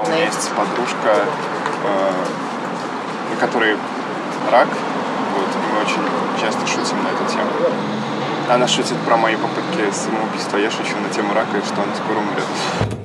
У 0.00 0.06
меня 0.06 0.26
есть 0.26 0.48
подружка, 0.50 1.24
э, 1.84 2.12
у 3.34 3.40
которой 3.40 3.76
рак, 4.48 4.68
вот, 4.68 5.48
и 5.48 5.74
мы 5.74 5.80
очень 5.80 6.40
часто 6.40 6.64
шутим 6.68 7.02
на 7.02 7.08
эту 7.08 7.24
тему. 7.28 7.50
Она 8.48 8.68
шутит 8.68 8.96
про 8.98 9.16
мои 9.16 9.34
попытки 9.34 9.90
самоубийства, 9.92 10.56
я 10.58 10.70
шучу 10.70 10.96
на 11.02 11.08
тему 11.12 11.34
рака 11.34 11.58
и 11.58 11.62
что 11.62 11.80
он 11.80 11.88
скоро 11.96 12.18
умрет. 12.18 12.97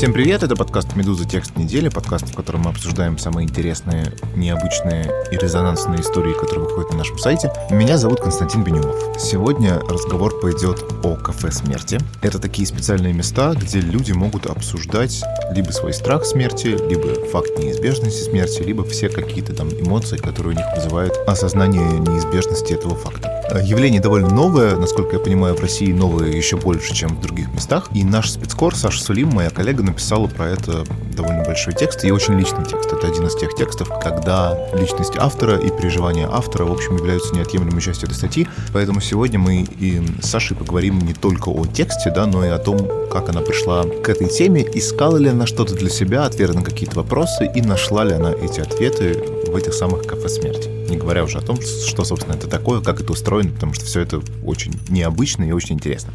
Всем 0.00 0.14
привет, 0.14 0.42
это 0.42 0.56
подкаст 0.56 0.96
«Медуза. 0.96 1.28
Текст 1.28 1.58
недели», 1.58 1.90
подкаст, 1.90 2.26
в 2.26 2.34
котором 2.34 2.62
мы 2.62 2.70
обсуждаем 2.70 3.18
самые 3.18 3.46
интересные, 3.46 4.14
необычные 4.34 5.12
и 5.30 5.36
резонансные 5.36 6.00
истории, 6.00 6.32
которые 6.32 6.64
выходят 6.64 6.92
на 6.92 6.96
нашем 6.96 7.18
сайте. 7.18 7.52
Меня 7.70 7.98
зовут 7.98 8.18
Константин 8.18 8.64
Бенюмов. 8.64 8.96
Сегодня 9.18 9.78
разговор 9.78 10.40
пойдет 10.40 10.82
о 11.04 11.16
кафе 11.16 11.52
смерти. 11.52 11.98
Это 12.22 12.38
такие 12.38 12.66
специальные 12.66 13.12
места, 13.12 13.52
где 13.52 13.80
люди 13.80 14.12
могут 14.12 14.46
обсуждать 14.46 15.22
либо 15.52 15.70
свой 15.70 15.92
страх 15.92 16.24
смерти, 16.24 16.78
либо 16.88 17.26
факт 17.26 17.58
неизбежности 17.58 18.22
смерти, 18.22 18.62
либо 18.62 18.84
все 18.84 19.10
какие-то 19.10 19.52
там 19.52 19.68
эмоции, 19.68 20.16
которые 20.16 20.54
у 20.54 20.56
них 20.56 20.66
вызывают 20.76 21.12
осознание 21.26 21.98
неизбежности 21.98 22.72
этого 22.72 22.96
факта. 22.96 23.29
Явление 23.58 24.00
довольно 24.00 24.28
новое, 24.28 24.76
насколько 24.76 25.16
я 25.16 25.18
понимаю, 25.18 25.56
в 25.56 25.60
России 25.60 25.92
новое 25.92 26.28
еще 26.28 26.56
больше, 26.56 26.94
чем 26.94 27.16
в 27.16 27.20
других 27.20 27.52
местах. 27.52 27.88
И 27.94 28.04
наш 28.04 28.30
спецкор 28.30 28.76
Саша 28.76 29.02
Сулим, 29.02 29.30
моя 29.30 29.50
коллега, 29.50 29.82
написала 29.82 30.26
про 30.28 30.50
это 30.50 30.84
довольно 31.16 31.42
большой 31.42 31.74
текст 31.74 32.04
и 32.04 32.12
очень 32.12 32.38
личный 32.38 32.64
текст. 32.64 32.92
Это 32.92 33.08
один 33.08 33.26
из 33.26 33.34
тех 33.34 33.54
текстов, 33.54 33.90
когда 34.00 34.56
личность 34.74 35.14
автора 35.16 35.58
и 35.58 35.68
переживания 35.70 36.28
автора, 36.30 36.64
в 36.64 36.72
общем, 36.72 36.96
являются 36.96 37.34
неотъемлемой 37.34 37.80
частью 37.82 38.08
этой 38.08 38.14
статьи. 38.14 38.48
Поэтому 38.72 39.00
сегодня 39.00 39.38
мы 39.38 39.62
и 39.62 40.00
с 40.22 40.30
Сашей 40.30 40.56
поговорим 40.56 40.98
не 41.00 41.14
только 41.14 41.48
о 41.48 41.66
тексте, 41.66 42.10
да, 42.10 42.26
но 42.26 42.44
и 42.44 42.48
о 42.48 42.58
том, 42.58 42.78
как 43.10 43.28
она 43.28 43.40
пришла 43.40 43.82
к 43.82 44.08
этой 44.08 44.28
теме, 44.28 44.64
искала 44.74 45.16
ли 45.16 45.28
она 45.28 45.46
что-то 45.46 45.74
для 45.74 45.90
себя, 45.90 46.24
ответы 46.24 46.52
на 46.52 46.62
какие-то 46.62 46.96
вопросы 46.96 47.50
и 47.54 47.60
нашла 47.62 48.04
ли 48.04 48.12
она 48.12 48.32
эти 48.32 48.60
ответы 48.60 49.22
в 49.48 49.56
этих 49.56 49.74
самых 49.74 50.04
кафе 50.06 50.28
смерти. 50.28 50.79
Не 50.90 50.96
говоря 50.96 51.22
уже 51.22 51.38
о 51.38 51.40
том, 51.40 51.56
что, 51.60 52.02
собственно, 52.02 52.34
это 52.34 52.48
такое, 52.48 52.80
как 52.80 53.00
это 53.00 53.12
устроено, 53.12 53.52
потому 53.52 53.74
что 53.74 53.84
все 53.84 54.00
это 54.00 54.20
очень 54.44 54.72
необычно 54.88 55.44
и 55.44 55.52
очень 55.52 55.76
интересно. 55.76 56.12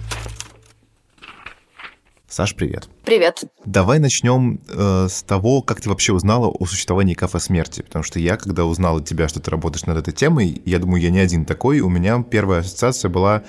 Саш, 2.27 2.55
привет. 2.55 2.89
Привет. 3.05 3.45
Давай 3.63 3.99
начнем 3.99 4.59
э, 4.67 5.07
с 5.09 5.23
того, 5.23 5.61
как 5.61 5.79
ты 5.79 5.87
вообще 5.87 6.11
узнала 6.11 6.47
о 6.47 6.65
существовании 6.65 7.13
кафе 7.13 7.39
смерти. 7.39 7.83
Потому 7.83 8.03
что 8.03 8.19
я, 8.19 8.35
когда 8.35 8.65
узнал 8.65 8.97
от 8.97 9.07
тебя, 9.07 9.29
что 9.29 9.39
ты 9.39 9.49
работаешь 9.49 9.85
над 9.85 9.97
этой 9.97 10.11
темой, 10.13 10.61
я 10.65 10.79
думаю, 10.79 11.01
я 11.01 11.09
не 11.09 11.19
один 11.19 11.45
такой, 11.45 11.79
у 11.79 11.87
меня 11.87 12.21
первая 12.21 12.59
ассоциация 12.59 13.07
была 13.07 13.43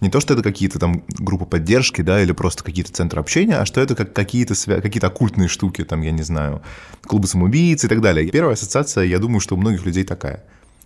не 0.00 0.10
то, 0.10 0.18
что 0.18 0.34
это 0.34 0.42
какие-то 0.42 0.80
там 0.80 1.04
группы 1.10 1.46
поддержки, 1.46 2.02
да, 2.02 2.20
или 2.20 2.32
просто 2.32 2.64
какие-то 2.64 2.90
центры 2.90 3.20
общения, 3.20 3.58
а 3.58 3.66
что 3.66 3.80
это 3.80 3.94
как 3.94 4.12
какие-то 4.12 4.54
свя- 4.54 4.80
какие-то 4.80 5.06
оккультные 5.06 5.46
штуки, 5.46 5.84
там, 5.84 6.00
я 6.02 6.10
не 6.10 6.22
знаю, 6.24 6.60
клубы 7.02 7.28
самоубийц 7.28 7.84
и 7.84 7.88
так 7.88 8.00
далее. 8.00 8.28
Первая 8.32 8.54
ассоциация, 8.54 9.04
я 9.04 9.20
думаю, 9.20 9.38
что 9.38 9.54
у 9.54 9.58
многих 9.58 9.86
людей 9.86 10.02
такая. 10.02 10.42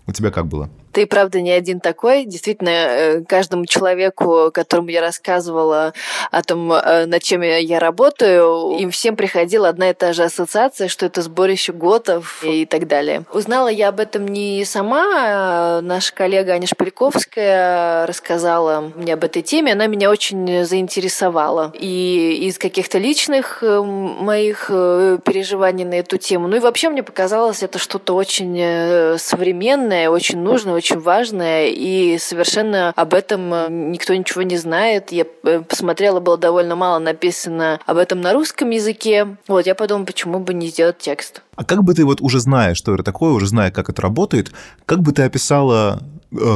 У 0.06 0.12
тебя 0.12 0.30
как 0.30 0.46
было? 0.46 0.70
Ты, 0.96 1.06
правда, 1.06 1.42
не 1.42 1.50
один 1.52 1.80
такой. 1.80 2.24
Действительно, 2.24 3.22
каждому 3.28 3.66
человеку, 3.66 4.50
которому 4.50 4.88
я 4.88 5.02
рассказывала 5.02 5.92
о 6.30 6.42
том, 6.42 6.68
над 6.68 7.22
чем 7.22 7.42
я 7.42 7.78
работаю, 7.78 8.78
им 8.78 8.90
всем 8.90 9.14
приходила 9.14 9.68
одна 9.68 9.90
и 9.90 9.92
та 9.92 10.14
же 10.14 10.24
ассоциация, 10.24 10.88
что 10.88 11.04
это 11.04 11.20
сборище 11.20 11.74
готов 11.74 12.42
и 12.42 12.64
так 12.64 12.86
далее. 12.86 13.24
Узнала 13.30 13.68
я 13.68 13.88
об 13.88 14.00
этом 14.00 14.26
не 14.26 14.64
сама. 14.64 15.82
Наша 15.82 16.14
коллега 16.14 16.54
Аня 16.54 16.66
Шпальковская 16.66 18.06
рассказала 18.06 18.90
мне 18.94 19.12
об 19.12 19.24
этой 19.24 19.42
теме. 19.42 19.72
Она 19.72 19.88
меня 19.88 20.08
очень 20.08 20.64
заинтересовала. 20.64 21.72
И 21.78 22.46
из 22.48 22.56
каких-то 22.56 22.96
личных 22.96 23.60
моих 23.60 24.68
переживаний 24.68 25.84
на 25.84 25.96
эту 25.96 26.16
тему. 26.16 26.48
Ну 26.48 26.56
и 26.56 26.60
вообще 26.60 26.88
мне 26.88 27.02
показалось 27.02 27.62
это 27.62 27.78
что-то 27.78 28.14
очень 28.14 29.18
современное, 29.18 30.08
очень 30.08 30.38
нужное, 30.38 30.72
очень 30.72 30.85
важное, 30.94 31.66
и 31.68 32.16
совершенно 32.18 32.92
об 32.94 33.14
этом 33.14 33.90
никто 33.90 34.14
ничего 34.14 34.42
не 34.42 34.56
знает. 34.56 35.10
Я 35.10 35.24
посмотрела, 35.68 36.20
было 36.20 36.38
довольно 36.38 36.76
мало 36.76 37.00
написано 37.00 37.80
об 37.86 37.96
этом 37.96 38.20
на 38.20 38.32
русском 38.32 38.70
языке. 38.70 39.36
Вот, 39.48 39.66
я 39.66 39.74
подумала, 39.74 40.04
почему 40.04 40.38
бы 40.38 40.54
не 40.54 40.68
сделать 40.68 40.98
текст. 40.98 41.42
А 41.56 41.64
как 41.64 41.82
бы 41.82 41.94
ты 41.94 42.04
вот 42.04 42.20
уже 42.20 42.38
зная, 42.38 42.74
что 42.74 42.94
это 42.94 43.02
такое, 43.02 43.32
уже 43.32 43.46
зная, 43.46 43.70
как 43.70 43.88
это 43.88 44.02
работает, 44.02 44.52
как 44.84 45.00
бы 45.00 45.12
ты 45.12 45.22
описала 45.22 46.02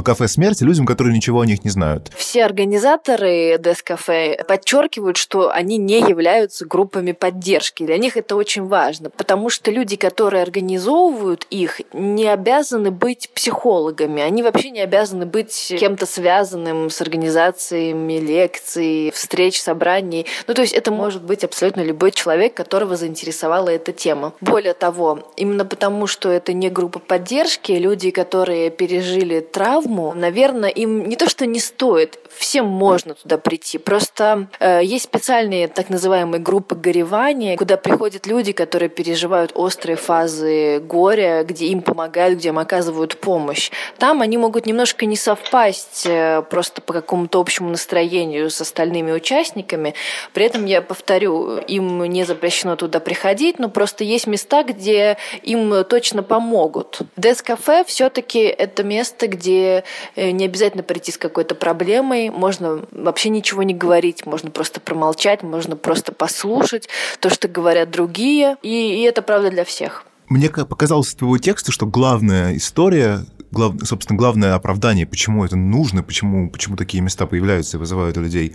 кафе 0.05 0.29
смерти 0.29 0.63
людям, 0.65 0.85
которые 0.85 1.15
ничего 1.17 1.41
о 1.41 1.47
них 1.47 1.65
не 1.65 1.71
знают. 1.71 2.11
Все 2.31 2.45
организаторы 2.45 3.59
Дес-кафе 3.59 4.45
подчеркивают, 4.47 5.17
что 5.17 5.51
они 5.51 5.79
не 5.79 5.99
являются 5.99 6.65
группами 6.65 7.11
поддержки. 7.11 7.85
Для 7.85 7.99
них 7.99 8.17
это 8.17 8.37
очень 8.37 8.69
важно, 8.69 9.11
потому 9.11 9.51
что 9.51 9.73
люди, 9.73 9.97
которые 9.97 10.45
организовывают 10.45 11.45
их, 11.51 11.81
не 11.93 12.29
обязаны 12.29 12.93
быть 12.93 13.31
психологами. 13.35 14.23
Они 14.23 14.45
вообще 14.45 14.71
не 14.71 14.81
обязаны 14.81 15.27
быть 15.27 15.75
кем-то 15.77 16.07
связанным 16.07 16.89
с 16.89 17.01
организациями 17.01 18.21
лекций, 18.21 19.11
встреч, 19.13 19.61
собраний. 19.61 20.25
Ну, 20.47 20.55
то 20.55 20.63
есть 20.63 20.75
это 20.75 20.93
может 20.93 21.25
быть 21.25 21.43
абсолютно 21.43 21.81
любой 21.81 22.13
человек, 22.13 22.55
которого 22.55 22.95
заинтересовала 22.95 23.71
эта 23.71 23.93
тема. 23.93 24.35
Более 24.41 24.75
того, 24.75 25.29
именно 25.37 25.65
потому, 25.65 26.07
что 26.07 26.31
это 26.31 26.53
не 26.53 26.71
группа 26.71 27.01
поддержки, 27.01 27.73
люди, 27.73 28.13
которые 28.13 28.71
пережили 28.71 29.41
травму, 29.41 30.13
наверное, 30.15 30.71
им 30.71 31.09
не 31.09 31.17
то, 31.17 31.29
что 31.29 31.45
не 31.45 31.59
стоит, 31.59 32.20
всем 32.29 32.67
можно 32.67 33.15
туда 33.15 33.39
прийти. 33.39 33.79
Просто 33.79 34.49
э, 34.59 34.81
есть 34.83 35.05
специальные 35.05 35.69
так 35.69 35.91
называемые 35.91 36.41
группы 36.41 36.75
горевания, 36.75 37.57
куда 37.57 37.77
приходят 37.77 38.27
люди, 38.27 38.53
которые 38.53 38.89
переживают 38.89 39.53
острые 39.55 39.97
фазы 39.97 40.81
горя, 40.81 41.45
где 41.45 41.67
им 41.67 41.83
помогают, 41.83 42.39
где 42.39 42.49
им 42.49 42.59
оказывают 42.59 43.19
помощь. 43.19 43.71
Там 43.99 44.23
они 44.23 44.39
могут 44.39 44.67
немножко 44.67 45.07
не 45.07 45.17
совпасть 45.17 46.07
э, 46.07 46.43
просто 46.49 46.81
по 46.81 46.93
какому-то 46.93 47.41
общему 47.41 47.71
настроению 47.71 48.51
с 48.51 48.61
остальными 48.61 49.13
участниками. 49.13 49.95
При 50.33 50.47
этом, 50.47 50.65
я 50.65 50.83
повторю, 50.83 51.59
им 51.59 52.05
не 52.05 52.25
запрещено 52.25 52.77
туда 52.77 53.01
приходить, 53.01 53.59
но 53.59 53.69
просто 53.69 54.05
есть 54.05 54.27
места, 54.27 54.63
где 54.63 55.17
им 55.43 55.85
точно 55.85 56.23
помогут. 56.23 57.01
Дес-кафе 57.17 57.85
все-таки 57.85 58.41
это 58.41 58.83
место, 58.83 59.27
где 59.27 59.51
где 59.51 59.85
не 60.17 60.45
обязательно 60.45 60.83
прийти 60.83 61.13
с 61.13 61.19
какой-то 61.19 61.55
проблемой, 61.55 62.10
можно 62.31 62.81
вообще 62.91 63.29
ничего 63.29 63.63
не 63.63 63.75
говорить, 63.75 64.27
можно 64.27 64.51
просто 64.51 64.81
промолчать, 64.81 65.43
можно 65.43 65.77
просто 65.77 66.13
послушать 66.13 66.89
то, 67.21 67.31
что 67.31 67.47
говорят 67.49 67.91
другие, 67.91 68.57
и, 68.63 68.69
и 68.69 69.03
это 69.03 69.23
правда 69.23 69.51
для 69.51 69.65
всех. 69.65 70.05
Мне 70.29 70.49
показалось 70.49 71.09
из 71.09 71.15
твоего 71.15 71.39
текста, 71.39 71.73
что 71.73 71.87
главная 71.87 72.57
история 72.57 73.25
глав, 73.51 73.75
собственно, 73.85 74.17
главное 74.17 74.55
оправдание, 74.55 75.07
почему 75.07 75.45
это 75.45 75.57
нужно, 75.57 76.03
почему, 76.03 76.51
почему 76.51 76.77
такие 76.77 77.03
места 77.03 77.27
появляются 77.27 77.77
и 77.77 77.81
вызывают 77.81 78.17
у 78.17 78.21
людей 78.23 78.55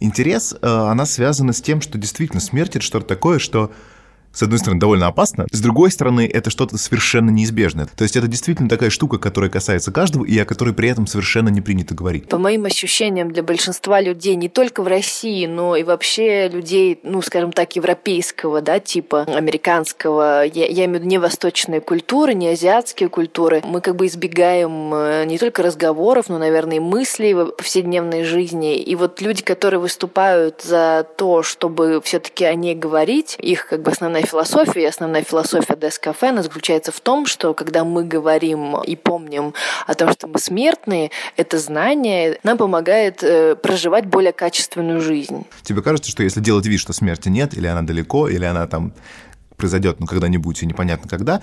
интерес, 0.00 0.56
она 0.62 1.04
связана 1.06 1.52
с 1.52 1.60
тем, 1.60 1.80
что 1.80 1.98
действительно 1.98 2.40
смерть— 2.40 2.70
это 2.76 2.84
что-то 2.84 3.06
такое, 3.06 3.38
что 3.38 3.70
с 4.32 4.42
одной 4.42 4.58
стороны, 4.58 4.80
довольно 4.80 5.06
опасно, 5.06 5.46
с 5.50 5.60
другой 5.60 5.90
стороны, 5.90 6.28
это 6.32 6.50
что-то 6.50 6.78
совершенно 6.78 7.30
неизбежное. 7.30 7.86
То 7.96 8.04
есть 8.04 8.16
это 8.16 8.28
действительно 8.28 8.68
такая 8.68 8.90
штука, 8.90 9.18
которая 9.18 9.50
касается 9.50 9.92
каждого 9.92 10.24
и 10.24 10.38
о 10.38 10.44
которой 10.44 10.74
при 10.74 10.88
этом 10.88 11.06
совершенно 11.06 11.48
не 11.48 11.60
принято 11.60 11.94
говорить. 11.94 12.28
По 12.28 12.38
моим 12.38 12.64
ощущениям, 12.64 13.32
для 13.32 13.42
большинства 13.42 14.00
людей, 14.00 14.36
не 14.36 14.48
только 14.48 14.82
в 14.82 14.86
России, 14.86 15.46
но 15.46 15.76
и 15.76 15.82
вообще 15.82 16.48
людей, 16.48 17.00
ну, 17.02 17.22
скажем 17.22 17.52
так, 17.52 17.74
европейского, 17.76 18.60
да, 18.60 18.78
типа 18.78 19.22
американского, 19.22 20.44
я, 20.44 20.66
я 20.66 20.84
имею 20.84 20.90
в 20.90 20.94
виду 20.94 21.06
не 21.06 21.18
восточные 21.18 21.80
культуры, 21.80 22.34
не 22.34 22.48
азиатские 22.48 23.08
культуры, 23.08 23.62
мы 23.64 23.80
как 23.80 23.96
бы 23.96 24.06
избегаем 24.06 25.26
не 25.26 25.38
только 25.38 25.62
разговоров, 25.62 26.28
но, 26.28 26.38
наверное, 26.38 26.76
и 26.76 26.80
мыслей 26.80 27.34
в 27.34 27.46
повседневной 27.52 28.24
жизни. 28.24 28.78
И 28.78 28.94
вот 28.94 29.20
люди, 29.20 29.42
которые 29.42 29.80
выступают 29.80 30.62
за 30.62 31.06
то, 31.16 31.42
чтобы 31.42 32.00
все-таки 32.04 32.44
о 32.44 32.54
ней 32.54 32.74
говорить, 32.74 33.36
их 33.38 33.66
как 33.66 33.82
бы 33.82 33.90
основная 33.90 34.19
основная 34.20 34.26
философия, 34.26 34.88
основная 34.88 35.22
философия 35.22 35.76
Дескафе, 35.76 36.28
она 36.28 36.42
заключается 36.42 36.92
в 36.92 37.00
том, 37.00 37.26
что 37.26 37.54
когда 37.54 37.84
мы 37.84 38.04
говорим 38.04 38.80
и 38.82 38.96
помним 38.96 39.54
о 39.86 39.94
том, 39.94 40.10
что 40.12 40.26
мы 40.26 40.38
смертные, 40.38 41.10
это 41.36 41.58
знание 41.58 42.38
нам 42.42 42.58
помогает 42.58 43.22
э, 43.22 43.56
проживать 43.56 44.06
более 44.06 44.32
качественную 44.32 45.00
жизнь. 45.00 45.46
Тебе 45.62 45.82
кажется, 45.82 46.10
что 46.10 46.22
если 46.22 46.40
делать 46.40 46.66
вид, 46.66 46.80
что 46.80 46.92
смерти 46.92 47.28
нет, 47.28 47.54
или 47.54 47.66
она 47.66 47.82
далеко, 47.82 48.28
или 48.28 48.44
она 48.44 48.66
там 48.66 48.92
произойдет 49.56 50.00
ну, 50.00 50.06
когда-нибудь 50.06 50.62
и 50.62 50.66
непонятно 50.66 51.08
когда, 51.08 51.42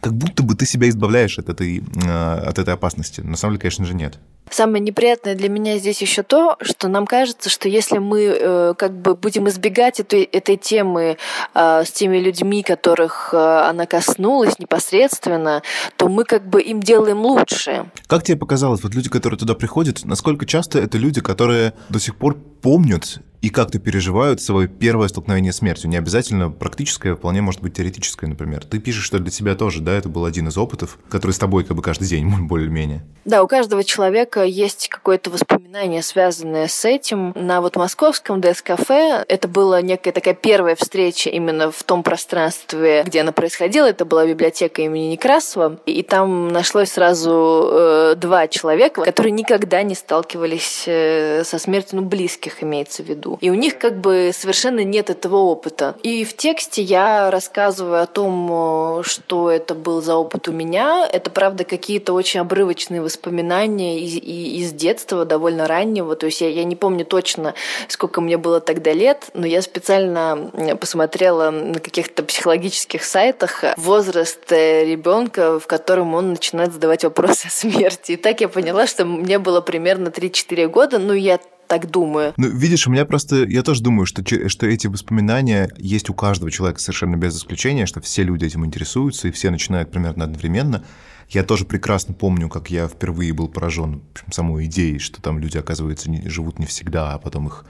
как 0.00 0.14
будто 0.14 0.42
бы 0.42 0.54
ты 0.54 0.66
себя 0.66 0.88
избавляешь 0.88 1.38
от 1.38 1.48
этой, 1.48 1.78
э, 1.78 2.34
от 2.48 2.58
этой 2.58 2.74
опасности. 2.74 3.20
На 3.20 3.36
самом 3.36 3.54
деле, 3.54 3.62
конечно 3.62 3.84
же, 3.84 3.94
нет. 3.94 4.18
Самое 4.50 4.80
неприятное 4.82 5.34
для 5.34 5.48
меня 5.48 5.78
здесь 5.78 6.02
еще 6.02 6.22
то, 6.22 6.56
что 6.60 6.88
нам 6.88 7.06
кажется, 7.06 7.48
что 7.48 7.68
если 7.68 7.98
мы 7.98 8.22
э, 8.22 8.74
как 8.76 8.92
бы 8.92 9.14
будем 9.14 9.48
избегать 9.48 10.00
этой, 10.00 10.22
этой 10.22 10.56
темы 10.56 11.16
э, 11.54 11.84
с 11.84 11.90
теми 11.90 12.18
людьми, 12.18 12.62
которых 12.62 13.30
э, 13.32 13.36
она 13.36 13.86
коснулась 13.86 14.58
непосредственно, 14.58 15.62
то 15.96 16.08
мы 16.08 16.24
как 16.24 16.46
бы 16.46 16.60
им 16.60 16.80
делаем 16.80 17.22
лучше. 17.22 17.86
Как 18.06 18.22
тебе 18.22 18.36
показалось, 18.36 18.82
вот 18.82 18.94
люди, 18.94 19.08
которые 19.08 19.38
туда 19.38 19.54
приходят, 19.54 20.04
насколько 20.04 20.46
часто 20.46 20.78
это 20.78 20.98
люди, 20.98 21.20
которые 21.20 21.72
до 21.88 21.98
сих 21.98 22.16
пор 22.16 22.36
помнят 22.36 23.20
и 23.44 23.50
как-то 23.50 23.78
переживают 23.78 24.40
свое 24.40 24.68
первое 24.68 25.08
столкновение 25.08 25.52
с 25.52 25.56
смертью. 25.56 25.90
Не 25.90 25.98
обязательно 25.98 26.50
практическое, 26.50 27.12
а 27.12 27.16
вполне 27.16 27.42
может 27.42 27.60
быть 27.60 27.74
теоретическое, 27.74 28.26
например. 28.26 28.64
Ты 28.64 28.78
пишешь, 28.78 29.04
что 29.04 29.18
для 29.18 29.30
тебя 29.30 29.54
тоже, 29.54 29.82
да, 29.82 29.92
это 29.92 30.08
был 30.08 30.24
один 30.24 30.48
из 30.48 30.56
опытов, 30.56 30.98
который 31.10 31.32
с 31.32 31.38
тобой 31.38 31.64
как 31.64 31.76
бы 31.76 31.82
каждый 31.82 32.08
день, 32.08 32.26
более-менее. 32.48 33.04
Да, 33.26 33.42
у 33.42 33.46
каждого 33.46 33.84
человека 33.84 34.44
есть 34.44 34.88
какое-то 34.88 35.28
воспоминание, 35.28 36.02
связанное 36.02 36.68
с 36.68 36.86
этим. 36.86 37.32
На 37.34 37.60
вот 37.60 37.76
московском 37.76 38.40
ДС-кафе 38.40 39.24
это 39.28 39.46
была 39.46 39.82
некая 39.82 40.12
такая 40.12 40.34
первая 40.34 40.74
встреча 40.74 41.28
именно 41.28 41.70
в 41.70 41.82
том 41.82 42.02
пространстве, 42.02 43.02
где 43.06 43.20
она 43.20 43.32
происходила. 43.32 43.86
Это 43.86 44.06
была 44.06 44.26
библиотека 44.26 44.80
имени 44.80 45.12
Некрасова. 45.12 45.80
И 45.84 46.02
там 46.02 46.48
нашлось 46.48 46.92
сразу 46.92 47.68
э, 47.70 48.14
два 48.16 48.48
человека, 48.48 49.02
которые 49.02 49.32
никогда 49.32 49.82
не 49.82 49.94
сталкивались 49.94 50.84
э, 50.86 51.44
со 51.44 51.58
смертью, 51.58 52.00
ну, 52.00 52.06
близких 52.06 52.62
имеется 52.62 53.02
в 53.02 53.06
виду. 53.06 53.33
И 53.40 53.50
у 53.50 53.54
них 53.54 53.78
как 53.78 54.00
бы 54.00 54.30
совершенно 54.34 54.84
нет 54.84 55.10
этого 55.10 55.36
опыта. 55.36 55.96
И 56.02 56.24
в 56.24 56.36
тексте 56.36 56.82
я 56.82 57.30
рассказываю 57.30 58.02
о 58.02 58.06
том, 58.06 59.02
что 59.04 59.50
это 59.50 59.74
был 59.74 60.02
за 60.02 60.16
опыт 60.16 60.48
у 60.48 60.52
меня. 60.52 61.08
Это, 61.10 61.30
правда, 61.30 61.64
какие-то 61.64 62.12
очень 62.12 62.40
обрывочные 62.40 63.00
воспоминания 63.00 64.00
из, 64.00 64.16
из 64.16 64.72
детства, 64.72 65.24
довольно 65.24 65.66
раннего. 65.66 66.16
То 66.16 66.26
есть 66.26 66.40
я, 66.40 66.48
я 66.48 66.64
не 66.64 66.76
помню 66.76 67.04
точно, 67.04 67.54
сколько 67.88 68.20
мне 68.20 68.36
было 68.36 68.60
тогда 68.60 68.92
лет, 68.92 69.30
но 69.34 69.46
я 69.46 69.62
специально 69.62 70.50
посмотрела 70.80 71.50
на 71.50 71.80
каких-то 71.80 72.22
психологических 72.22 73.04
сайтах 73.04 73.64
возраст 73.76 74.50
э, 74.52 74.84
ребенка, 74.84 75.58
в 75.58 75.66
котором 75.66 76.14
он 76.14 76.30
начинает 76.30 76.72
задавать 76.72 77.04
вопросы 77.04 77.46
о 77.46 77.50
смерти. 77.50 78.12
И 78.12 78.16
так 78.16 78.40
я 78.40 78.48
поняла, 78.48 78.86
что 78.86 79.04
мне 79.04 79.38
было 79.38 79.60
примерно 79.60 80.08
3-4 80.08 80.66
года. 80.68 80.98
Ну, 80.98 81.12
я 81.12 81.38
так 81.66 81.90
думаю. 81.90 82.34
Ну, 82.36 82.48
видишь, 82.48 82.86
у 82.86 82.90
меня 82.90 83.04
просто... 83.04 83.44
Я 83.44 83.62
тоже 83.62 83.82
думаю, 83.82 84.06
что, 84.06 84.22
что 84.48 84.66
эти 84.66 84.86
воспоминания 84.86 85.70
есть 85.76 86.10
у 86.10 86.14
каждого 86.14 86.50
человека 86.50 86.80
совершенно 86.80 87.16
без 87.16 87.36
исключения, 87.36 87.86
что 87.86 88.00
все 88.00 88.22
люди 88.22 88.44
этим 88.44 88.64
интересуются, 88.64 89.28
и 89.28 89.30
все 89.30 89.50
начинают 89.50 89.90
примерно 89.90 90.24
одновременно. 90.24 90.84
Я 91.28 91.42
тоже 91.42 91.64
прекрасно 91.64 92.14
помню, 92.14 92.48
как 92.48 92.70
я 92.70 92.88
впервые 92.88 93.32
был 93.32 93.48
поражен 93.48 94.02
самой 94.30 94.66
идеей, 94.66 94.98
что 94.98 95.20
там 95.20 95.38
люди, 95.38 95.56
оказывается, 95.58 96.10
не, 96.10 96.28
живут 96.28 96.58
не 96.58 96.66
всегда, 96.66 97.14
а 97.14 97.18
потом, 97.18 97.48
их, 97.48 97.64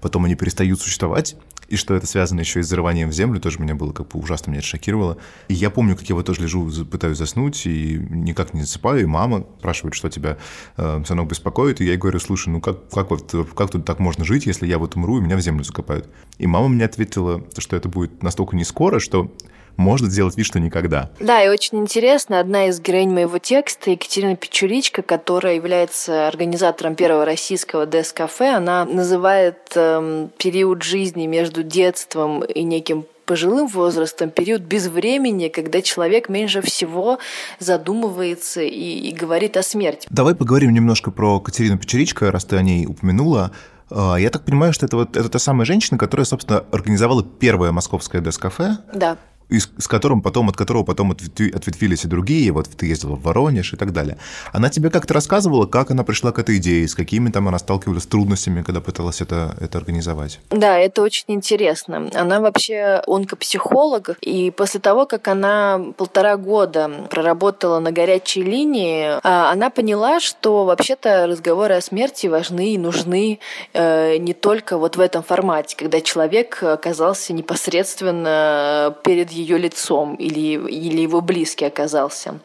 потом 0.00 0.24
они 0.24 0.34
перестают 0.34 0.80
существовать, 0.80 1.36
и 1.68 1.76
что 1.76 1.94
это 1.94 2.06
связано 2.06 2.40
еще 2.40 2.60
и 2.60 2.62
с 2.62 2.68
зарыванием 2.68 3.10
в 3.10 3.12
землю, 3.12 3.40
тоже 3.40 3.60
меня 3.60 3.74
было 3.74 3.92
как 3.92 4.08
бы 4.08 4.18
ужасно, 4.18 4.50
меня 4.50 4.60
это 4.60 4.68
шокировало. 4.68 5.18
И 5.48 5.54
я 5.54 5.70
помню, 5.70 5.96
как 5.96 6.08
я 6.08 6.14
вот 6.14 6.26
тоже 6.26 6.42
лежу, 6.42 6.66
пытаюсь 6.86 7.18
заснуть, 7.18 7.66
и 7.66 7.98
никак 8.08 8.54
не 8.54 8.62
засыпаю, 8.62 9.02
и 9.02 9.06
мама 9.06 9.46
спрашивает, 9.58 9.94
что 9.94 10.08
тебя, 10.08 10.38
э, 10.76 11.02
сынок, 11.06 11.28
беспокоит, 11.28 11.80
и 11.80 11.84
я 11.84 11.92
ей 11.92 11.98
говорю, 11.98 12.20
слушай, 12.20 12.48
ну 12.48 12.60
как, 12.60 12.88
как, 12.88 13.10
вот, 13.10 13.34
как 13.54 13.70
тут 13.70 13.84
так 13.84 13.98
можно 13.98 14.24
жить, 14.24 14.46
если 14.46 14.66
я 14.66 14.78
вот 14.78 14.96
умру, 14.96 15.18
и 15.18 15.20
меня 15.20 15.36
в 15.36 15.40
землю 15.40 15.62
закопают? 15.62 16.08
И 16.38 16.46
мама 16.46 16.68
мне 16.68 16.84
ответила, 16.84 17.44
что 17.58 17.76
это 17.76 17.88
будет 17.88 18.22
настолько 18.22 18.56
не 18.56 18.64
скоро, 18.64 18.98
что 18.98 19.30
можно 19.78 20.10
сделать 20.10 20.36
вид, 20.36 20.44
что 20.44 20.60
никогда. 20.60 21.10
Да, 21.20 21.42
и 21.42 21.48
очень 21.48 21.78
интересно, 21.78 22.40
одна 22.40 22.66
из 22.66 22.80
героинь 22.80 23.10
моего 23.10 23.38
текста, 23.38 23.92
Екатерина 23.92 24.36
Печуричка, 24.36 25.02
которая 25.02 25.54
является 25.54 26.28
организатором 26.28 26.96
первого 26.96 27.24
российского 27.24 27.86
ДС-кафе, 27.86 28.56
она 28.56 28.84
называет 28.84 29.72
эм, 29.76 30.30
период 30.36 30.82
жизни 30.82 31.26
между 31.26 31.62
детством 31.62 32.44
и 32.44 32.62
неким 32.64 33.06
пожилым 33.24 33.68
возрастом, 33.68 34.30
период 34.30 34.62
без 34.62 34.88
времени, 34.88 35.48
когда 35.48 35.80
человек 35.82 36.28
меньше 36.28 36.60
всего 36.62 37.18
задумывается 37.60 38.62
и, 38.62 39.10
и 39.10 39.12
говорит 39.12 39.56
о 39.56 39.62
смерти. 39.62 40.08
Давай 40.10 40.34
поговорим 40.34 40.72
немножко 40.72 41.10
про 41.10 41.38
Катерину 41.38 41.78
Печеричко, 41.78 42.32
раз 42.32 42.46
ты 42.46 42.56
о 42.56 42.62
ней 42.62 42.86
упомянула. 42.86 43.52
А, 43.90 44.16
я 44.16 44.30
так 44.30 44.44
понимаю, 44.44 44.72
что 44.72 44.86
это 44.86 44.96
вот 44.96 45.16
это 45.16 45.28
та 45.28 45.38
самая 45.38 45.66
женщина, 45.66 45.98
которая, 45.98 46.24
собственно, 46.24 46.64
организовала 46.72 47.22
первое 47.22 47.70
московское 47.70 48.20
дес-кафе. 48.20 48.78
Да 48.92 49.18
и 49.48 49.58
с, 49.60 49.88
которым 49.88 50.20
потом, 50.20 50.48
от 50.48 50.56
которого 50.56 50.84
потом 50.84 51.12
ответвились 51.12 52.04
и 52.04 52.08
другие, 52.08 52.52
вот 52.52 52.68
ты 52.68 52.86
ездила 52.86 53.14
в 53.16 53.22
Воронеж 53.22 53.72
и 53.72 53.76
так 53.76 53.92
далее. 53.92 54.18
Она 54.52 54.68
тебе 54.68 54.90
как-то 54.90 55.14
рассказывала, 55.14 55.66
как 55.66 55.90
она 55.90 56.04
пришла 56.04 56.32
к 56.32 56.38
этой 56.38 56.58
идее, 56.58 56.86
с 56.86 56.94
какими 56.94 57.30
там 57.30 57.48
она 57.48 57.58
сталкивалась 57.58 58.02
с 58.02 58.06
трудностями, 58.06 58.62
когда 58.62 58.80
пыталась 58.80 59.20
это, 59.20 59.56
это 59.60 59.78
организовать? 59.78 60.40
Да, 60.50 60.78
это 60.78 61.02
очень 61.02 61.24
интересно. 61.28 62.10
Она 62.14 62.40
вообще 62.40 63.02
онкопсихолог, 63.06 64.10
и 64.20 64.50
после 64.50 64.80
того, 64.80 65.06
как 65.06 65.28
она 65.28 65.80
полтора 65.96 66.36
года 66.36 66.90
проработала 67.10 67.78
на 67.78 67.90
горячей 67.90 68.42
линии, 68.42 69.18
а, 69.22 69.50
она 69.50 69.70
поняла, 69.70 70.20
что 70.20 70.64
вообще-то 70.64 71.26
разговоры 71.26 71.74
о 71.74 71.80
смерти 71.80 72.26
важны 72.26 72.74
и 72.74 72.78
нужны 72.78 73.38
э, 73.72 74.18
не 74.18 74.34
только 74.34 74.76
вот 74.76 74.96
в 74.96 75.00
этом 75.00 75.22
формате, 75.22 75.76
когда 75.76 76.00
человек 76.00 76.62
оказался 76.62 77.32
непосредственно 77.32 78.94
перед 79.04 79.30
ее 79.38 79.58
лицом 79.58 80.14
или, 80.14 80.68
или 80.68 81.00
его 81.00 81.20
близкий 81.20 81.64
оказался. 81.64 82.38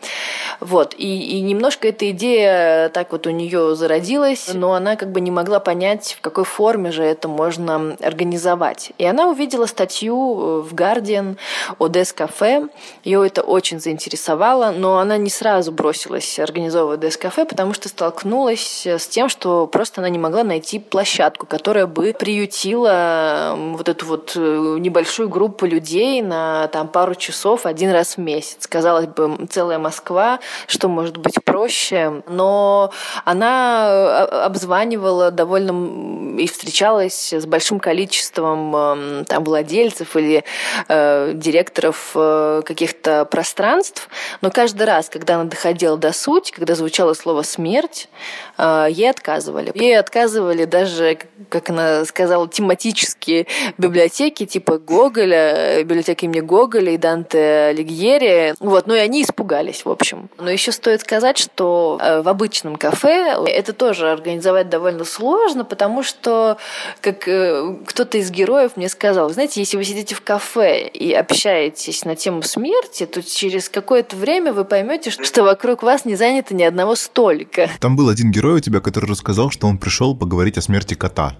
Вот. 0.60 0.94
И, 0.98 1.38
и 1.38 1.42
немножко 1.42 1.88
эта 1.88 2.10
идея 2.12 2.90
так 2.90 3.12
вот 3.12 3.28
у 3.28 3.32
нее 3.32 3.76
зародилась, 3.76 4.52
но 4.54 4.74
она 4.74 4.96
как 4.96 5.12
бы 5.12 5.22
не 5.22 5.32
могла 5.32 5.60
понять, 5.60 6.16
в 6.18 6.22
какой 6.22 6.46
форме 6.46 6.92
же 6.92 7.04
это 7.04 7.28
можно 7.28 7.98
организовать. 8.02 8.92
И 8.98 9.06
она 9.06 9.28
увидела 9.28 9.66
статью 9.66 10.62
в 10.62 10.74
Guardian 10.74 11.38
о 11.80 11.88
Дес-кафе. 11.88 12.68
Ее 13.04 13.26
это 13.26 13.42
очень 13.42 13.80
заинтересовало, 13.80 14.72
но 14.72 15.00
она 15.00 15.18
не 15.18 15.30
сразу 15.30 15.72
бросилась 15.72 16.40
организовывать 16.40 17.00
Дес-кафе, 17.00 17.46
потому 17.46 17.74
что 17.74 17.90
столкнулась 17.90 18.86
с 18.86 19.08
тем, 19.08 19.30
что 19.30 19.68
просто 19.68 20.02
она 20.02 20.10
не 20.10 20.20
могла 20.20 20.44
найти 20.44 20.80
площадку, 20.80 21.46
которая 21.46 21.88
бы 21.88 22.16
приютила 22.18 23.56
вот 23.58 23.90
эту 23.90 24.06
вот 24.06 24.34
э, 24.36 24.76
небольшую 24.80 25.30
группу 25.30 25.66
людей 25.66 26.22
на 26.22 26.68
там 26.68 26.83
там 26.84 26.90
пару 26.90 27.16
часов 27.16 27.66
один 27.66 27.92
раз 27.92 28.18
в 28.18 28.20
месяц. 28.20 28.68
Казалось 28.68 29.08
бы, 29.08 29.48
целая 29.50 29.80
Москва, 29.80 30.40
что 30.68 30.90
может 30.90 31.18
быть 31.18 31.44
проще. 31.44 32.24
Но 32.28 32.92
она 33.24 33.88
э, 33.90 34.24
обзванивала 34.46 35.32
довольно 35.32 36.38
и 36.38 36.48
встречалась 36.48 37.32
с 37.32 37.46
большим 37.46 37.80
количеством 37.80 38.76
эм, 38.76 39.26
там 39.26 39.44
владельцев 39.44 40.16
или 40.18 40.44
э, 40.90 41.32
директоров 41.34 42.12
э, 42.16 42.62
каких-то 42.66 43.26
пространств. 43.26 44.10
Но 44.42 44.52
каждый 44.52 44.84
раз, 44.84 45.10
когда 45.10 45.36
она 45.36 45.46
доходила 45.46 45.98
до 45.98 46.12
сути, 46.12 46.52
когда 46.52 46.76
звучало 46.76 47.14
слово 47.14 47.44
«смерть», 47.44 48.10
э, 48.58 48.88
ей 48.90 49.10
отказывали. 49.10 49.72
Ей 49.76 49.98
отказывали 49.98 50.66
даже, 50.66 51.18
как 51.50 51.70
она 51.70 52.04
сказала, 52.06 52.48
тематические 52.50 53.48
библиотеки 53.78 54.46
типа 54.46 54.80
Гоголя, 54.80 55.84
библиотека 55.84 56.26
имени 56.26 56.42
Гоголя, 56.42 56.73
Гоголя 56.74 56.94
и 56.94 56.98
Данте 56.98 57.68
Алигьери. 57.70 58.56
Вот, 58.60 58.88
ну 58.88 58.96
и 58.96 58.98
они 58.98 59.22
испугались, 59.22 59.86
в 59.86 59.90
общем. 59.90 60.30
Но 60.40 60.50
еще 60.50 60.72
стоит 60.72 61.02
сказать, 61.02 61.38
что 61.38 62.00
э, 62.02 62.22
в 62.24 62.28
обычном 62.28 62.78
кафе 62.78 63.36
это 63.48 63.74
тоже 63.74 64.12
организовать 64.12 64.70
довольно 64.70 65.06
сложно, 65.06 65.66
потому 65.66 66.02
что, 66.02 66.58
как 67.00 67.28
э, 67.28 67.76
кто-то 67.86 68.18
из 68.18 68.32
героев 68.32 68.72
мне 68.76 68.90
сказал, 68.90 69.30
знаете, 69.30 69.60
если 69.60 69.78
вы 69.78 69.84
сидите 69.84 70.16
в 70.16 70.22
кафе 70.22 70.88
и 70.88 71.14
общаетесь 71.14 72.06
на 72.06 72.16
тему 72.16 72.42
смерти, 72.42 73.06
то 73.06 73.22
через 73.22 73.70
какое-то 73.70 74.16
время 74.16 74.52
вы 74.52 74.66
поймете, 74.66 75.12
что 75.12 75.44
вокруг 75.44 75.84
вас 75.84 76.06
не 76.06 76.16
занято 76.16 76.56
ни 76.56 76.64
одного 76.64 76.96
столика. 76.96 77.70
Там 77.80 77.96
был 77.96 78.10
один 78.10 78.32
герой 78.32 78.56
у 78.56 78.60
тебя, 78.60 78.80
который 78.80 79.10
рассказал, 79.10 79.52
что 79.52 79.68
он 79.68 79.78
пришел 79.78 80.16
поговорить 80.16 80.58
о 80.58 80.62
смерти 80.62 80.96
кота 80.96 81.36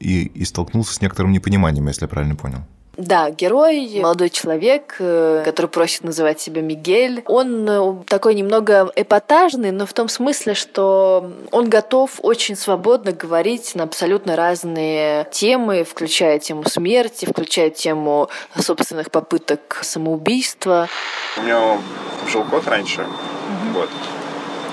и, 0.00 0.24
и 0.24 0.44
столкнулся 0.46 0.94
с 0.94 1.02
некоторым 1.02 1.32
непониманием, 1.32 1.86
если 1.88 2.04
я 2.04 2.08
правильно 2.08 2.36
понял. 2.36 2.60
Да, 2.98 3.30
герой, 3.30 4.00
молодой 4.00 4.28
человек, 4.28 4.96
э, 4.98 5.42
который 5.44 5.68
просит 5.68 6.02
называть 6.02 6.40
себя 6.40 6.62
Мигель. 6.62 7.22
Он 7.26 7.68
э, 7.68 7.94
такой 8.08 8.34
немного 8.34 8.90
эпатажный, 8.96 9.70
но 9.70 9.86
в 9.86 9.92
том 9.92 10.08
смысле, 10.08 10.54
что 10.54 11.30
он 11.52 11.70
готов 11.70 12.18
очень 12.22 12.56
свободно 12.56 13.12
говорить 13.12 13.76
на 13.76 13.84
абсолютно 13.84 14.34
разные 14.34 15.28
темы, 15.30 15.84
включая 15.84 16.40
тему 16.40 16.64
смерти, 16.68 17.24
включая 17.24 17.70
тему 17.70 18.30
собственных 18.58 19.12
попыток 19.12 19.78
самоубийства. 19.82 20.88
У 21.36 21.42
меня 21.42 21.78
жил 22.26 22.42
кот 22.50 22.66
раньше, 22.66 23.02
mm-hmm. 23.02 23.72
вот, 23.74 23.90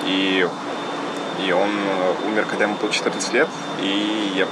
и, 0.08 0.48
и 1.48 1.52
он 1.52 1.70
э, 1.70 2.28
умер, 2.28 2.48
когда 2.50 2.64
ему 2.64 2.76
было 2.82 2.92
14 2.92 3.34
лет, 3.34 3.48
и 3.84 4.32
я 4.36 4.48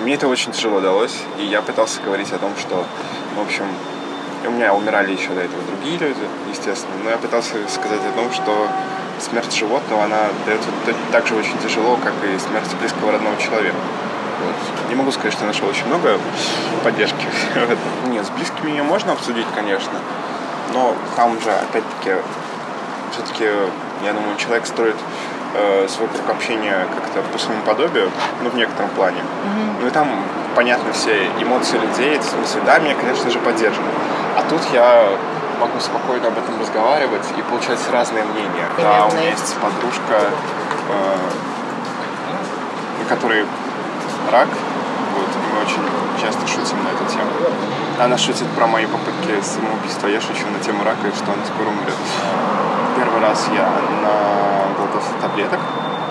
мне 0.00 0.14
это 0.14 0.28
очень 0.28 0.52
тяжело 0.52 0.80
далось, 0.80 1.16
и 1.38 1.44
я 1.44 1.62
пытался 1.62 2.00
говорить 2.00 2.32
о 2.32 2.38
том, 2.38 2.52
что, 2.58 2.84
в 3.36 3.40
общем, 3.40 3.64
у 4.46 4.50
меня 4.50 4.72
умирали 4.74 5.12
еще 5.12 5.28
до 5.30 5.42
этого 5.42 5.62
другие 5.64 5.98
люди, 5.98 6.26
естественно. 6.50 6.94
Но 7.04 7.10
я 7.10 7.18
пытался 7.18 7.54
сказать 7.68 8.00
о 8.00 8.16
том, 8.16 8.32
что 8.32 8.68
смерть 9.20 9.54
животного, 9.54 10.04
она 10.04 10.28
дается 10.46 10.68
так 11.12 11.26
же 11.26 11.34
очень 11.34 11.58
тяжело, 11.58 11.98
как 12.02 12.14
и 12.24 12.38
смерть 12.38 12.74
близкого 12.80 13.12
родного 13.12 13.36
человека. 13.36 13.76
Вот. 14.44 14.88
Не 14.88 14.94
могу 14.94 15.12
сказать, 15.12 15.34
что 15.34 15.42
я 15.42 15.48
нашел 15.48 15.68
очень 15.68 15.86
много 15.86 16.18
поддержки 16.82 17.26
в 17.54 17.56
этом. 17.56 18.10
Нет, 18.10 18.24
с 18.24 18.30
близкими 18.30 18.70
ее 18.70 18.82
можно 18.82 19.12
обсудить, 19.12 19.46
конечно, 19.54 19.92
но 20.72 20.94
там 21.16 21.38
же, 21.40 21.50
опять-таки, 21.50 22.16
все-таки, 23.12 23.44
я 24.04 24.12
думаю, 24.14 24.36
человек 24.38 24.66
строит 24.66 24.96
э, 25.54 25.86
свой 25.88 26.08
круг 26.08 26.28
общения 26.30 26.86
как-то 26.94 27.22
по 27.32 27.38
своему 27.38 27.62
подобию, 27.62 28.10
ну, 28.42 28.50
в 28.50 28.54
некотором 28.54 28.90
плане. 28.90 29.20
Mm-hmm. 29.20 29.80
Ну, 29.80 29.86
и 29.86 29.90
там 29.90 30.08
понятны 30.54 30.92
все 30.92 31.26
эмоции 31.40 31.78
людей, 31.78 32.18
в 32.18 32.24
смысле, 32.24 32.62
да, 32.66 32.78
меня, 32.78 32.94
конечно 32.94 33.30
же, 33.30 33.38
поддерживают. 33.38 33.94
А 34.36 34.42
тут 34.48 34.60
я 34.72 35.08
могу 35.60 35.78
спокойно 35.78 36.28
об 36.28 36.38
этом 36.38 36.58
разговаривать 36.60 37.24
и 37.36 37.42
получать 37.42 37.78
разные 37.92 38.24
мнения. 38.24 38.66
Да, 38.78 39.06
у 39.06 39.12
меня 39.12 39.30
есть 39.30 39.54
подружка, 39.56 40.30
э, 40.88 41.16
которой 43.10 43.44
рак, 44.30 44.46
вот, 44.46 45.28
и 45.28 45.52
мы 45.52 45.62
очень 45.62 45.82
часто 46.20 46.46
шутим 46.46 46.78
на 46.84 46.88
эту 46.90 47.04
тему. 47.10 47.30
Она 47.98 48.16
шутит 48.16 48.46
про 48.56 48.68
мои 48.68 48.86
попытки 48.86 49.42
самоубийства, 49.42 50.06
я 50.06 50.20
шучу 50.20 50.46
на 50.46 50.62
тему 50.64 50.84
рака 50.84 51.08
и 51.08 51.10
что 51.10 51.32
она 51.32 51.42
скоро 51.44 51.68
умрет. 51.68 51.94
Первый 52.96 53.20
раз 53.20 53.48
я 53.52 53.68
на 54.02 54.59
глотался 54.74 55.12
таблеток, 55.20 55.60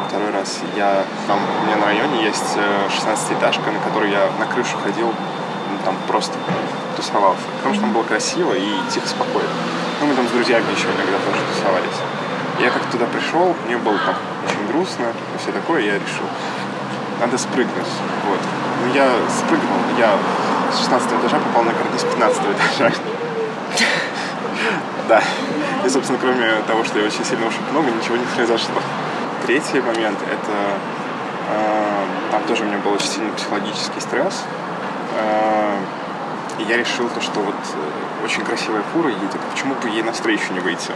второй 0.08 0.32
раз 0.32 0.60
я 0.76 1.04
там 1.28 1.38
у 1.38 1.66
меня 1.66 1.78
на 1.78 1.86
районе 1.86 2.24
есть 2.24 2.58
16-этажка, 2.58 3.70
э, 3.70 3.72
на 3.72 3.80
которой 3.80 4.12
я 4.12 4.30
на 4.40 4.46
крышу 4.46 4.78
ходил, 4.84 5.08
ну, 5.08 5.78
там 5.86 5.96
просто 6.08 6.34
тусовался. 6.96 7.44
Потому 7.58 7.76
что 7.76 7.84
там 7.84 7.94
было 7.94 8.04
красиво 8.04 8.54
и 8.54 8.70
тихо, 8.90 9.08
спокойно. 9.08 9.50
Ну, 10.02 10.08
мы 10.08 10.16
там 10.16 10.28
с 10.28 10.32
друзьями 10.32 10.66
еще 10.76 10.88
иногда 10.88 11.18
тоже 11.26 11.40
тусовались. 11.54 12.00
Я 12.60 12.72
как 12.72 12.84
туда 12.92 13.06
пришел, 13.06 13.56
мне 13.68 13.78
было 13.78 13.98
там 14.00 14.16
очень 14.46 14.68
грустно 14.68 15.06
и 15.36 15.38
все 15.38 15.52
такое, 15.52 15.82
я 15.82 15.94
решил, 15.94 16.26
надо 17.20 17.38
спрыгнуть. 17.38 17.92
Вот. 18.28 18.40
Ну, 18.84 18.94
я 18.94 19.10
спрыгнул, 19.30 19.78
я 19.98 20.18
с 20.74 20.80
16 20.80 21.08
этажа 21.08 21.38
попал 21.40 21.64
на 21.64 21.74
карниз 21.74 22.04
15 22.04 22.42
этажа. 22.42 22.92
Да. 25.08 25.24
И, 25.86 25.90
собственно, 25.90 26.20
кроме 26.20 26.62
того, 26.68 26.84
что 26.84 27.00
я 27.00 27.06
очень 27.06 27.24
сильно 27.24 27.48
ушиб 27.48 27.62
много, 27.72 27.90
ничего 27.92 28.18
не 28.18 28.26
произошло. 28.36 28.82
Третий 29.46 29.80
момент— 29.82 30.20
это... 30.32 30.52
Э, 31.52 32.06
там 32.32 32.44
тоже 32.44 32.64
у 32.64 32.68
меня 32.68 32.78
был 32.80 32.94
очень 32.94 33.08
сильный 33.08 33.32
психологический 33.32 34.02
стресс. 34.02 34.44
Э, 35.18 35.78
и 36.60 36.64
я 36.64 36.78
решил 36.78 37.08
то, 37.10 37.22
что 37.22 37.40
вот 37.40 37.56
э, 37.56 38.26
очень 38.26 38.44
красивая 38.44 38.84
фура 38.94 39.10
едет, 39.10 39.40
почему 39.52 39.76
бы 39.76 39.88
ей 39.90 40.04
навстречу 40.04 40.54
не 40.54 40.60
выйти? 40.60 40.92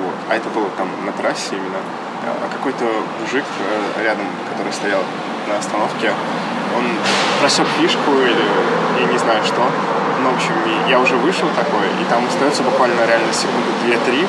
Вот. 0.00 0.14
А 0.30 0.34
это 0.34 0.48
было 0.48 0.68
там 0.76 0.88
на 1.04 1.12
трассе 1.12 1.56
именно. 1.56 1.78
А 2.24 2.48
какой-то 2.50 2.84
мужик 3.20 3.44
э, 3.44 4.02
рядом, 4.02 4.26
который 4.50 4.72
стоял 4.72 5.02
на 5.46 5.58
остановке, 5.58 6.12
он 6.74 6.84
просек 7.40 7.66
фишку 7.78 8.10
или 8.12 8.44
я 9.00 9.06
не 9.06 9.18
знаю 9.18 9.44
что. 9.44 9.60
Ну, 10.22 10.30
в 10.30 10.34
общем, 10.34 10.54
я 10.88 10.98
уже 10.98 11.14
вышел 11.16 11.46
такой, 11.54 11.86
и 11.86 12.04
там 12.10 12.26
остается 12.26 12.62
буквально 12.62 13.06
реально 13.06 13.32
секунды 13.32 13.70
2-3. 13.86 14.26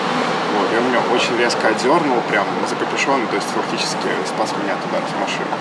Вот, 0.57 0.73
и 0.73 0.77
он 0.77 0.89
меня 0.89 1.01
очень 1.13 1.37
резко 1.37 1.67
одернул, 1.67 2.21
прям 2.29 2.45
за 2.69 2.75
капюшон, 2.75 3.25
то 3.27 3.35
есть 3.35 3.47
фактически 3.47 4.07
спас 4.25 4.53
меня 4.63 4.73
от 4.75 4.85
удара 4.85 5.03
с 5.05 5.19
машины. 5.19 5.56